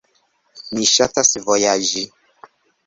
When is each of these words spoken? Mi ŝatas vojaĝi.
Mi 0.77 0.87
ŝatas 0.93 1.31
vojaĝi. 1.47 2.07